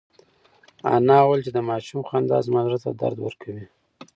انا 0.95 1.17
وویل 1.21 1.41
چې 1.45 1.51
د 1.53 1.59
ماشوم 1.69 2.01
خندا 2.09 2.37
زما 2.47 2.61
زړه 2.67 2.77
ته 2.83 2.89
درد 3.01 3.17
ورکوي. 3.21 3.65